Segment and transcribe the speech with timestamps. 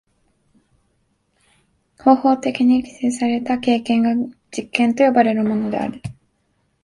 [1.99, 4.15] 方法的に規制された経験が
[4.49, 6.01] 実験と呼ばれるものである。